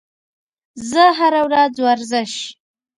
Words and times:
زه 0.89 1.03
هره 1.17 1.41
ورځ 1.47 1.73
ورزش 1.85 2.33